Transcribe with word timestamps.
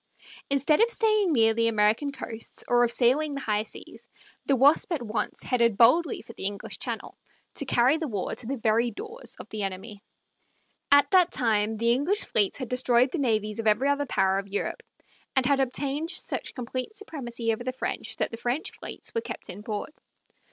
Instead 0.49 0.81
of 0.81 0.89
staying 0.89 1.31
near 1.31 1.53
the 1.53 1.67
American 1.67 2.11
coasts 2.11 2.63
or 2.67 2.83
of 2.83 2.89
sailing 2.89 3.35
the 3.35 3.39
high 3.41 3.61
seas, 3.61 4.09
the 4.47 4.55
Wasp 4.55 4.91
at 4.91 5.01
once 5.03 5.43
headed 5.43 5.77
boldly 5.77 6.23
for 6.23 6.33
the 6.33 6.47
English 6.47 6.79
Channel, 6.79 7.15
to 7.53 7.67
carry 7.67 7.97
the 7.97 8.07
war 8.07 8.33
to 8.33 8.47
the 8.47 8.57
very 8.57 8.89
doors 8.89 9.35
of 9.39 9.47
the 9.49 9.61
enemy. 9.61 10.01
At 10.91 11.11
that 11.11 11.31
time 11.31 11.77
the 11.77 11.91
English 11.91 12.25
fleets 12.25 12.57
had 12.57 12.67
destroyed 12.67 13.11
the 13.11 13.19
navies 13.19 13.59
of 13.59 13.67
every 13.67 13.89
other 13.89 14.07
power 14.07 14.39
of 14.39 14.47
Europe, 14.47 14.81
and 15.35 15.45
had 15.45 15.59
obtained 15.59 16.09
such 16.09 16.55
complete 16.55 16.95
supremacy 16.95 17.53
over 17.53 17.63
the 17.63 17.71
French 17.71 18.15
that 18.15 18.31
the 18.31 18.37
French 18.37 18.71
fleets 18.71 19.13
were 19.13 19.21
kept 19.21 19.51
in 19.51 19.61
port. 19.61 19.93